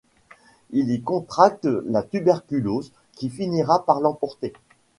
Il 0.71 0.89
y 0.89 0.99
contracte 1.03 1.67
la 1.85 2.01
tuberculose 2.01 2.91
qui 3.13 3.29
finira 3.29 3.85
par 3.85 3.99
l'emporter. 3.99 4.51